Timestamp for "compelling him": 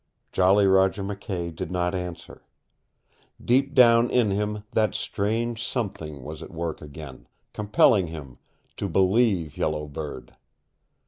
7.53-8.39